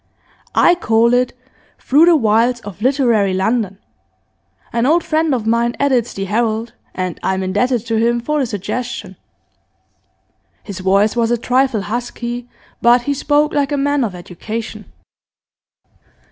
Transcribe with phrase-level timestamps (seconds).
[0.55, 1.37] I call it
[1.77, 3.77] "Through the Wilds of Literary London."
[4.73, 8.47] An old friend of mine edits the "Herald," and I'm indebted to him for the
[8.47, 9.15] suggestion.'
[10.63, 12.49] His voice was a trifle husky,
[12.81, 14.91] but he spoke like a man of education.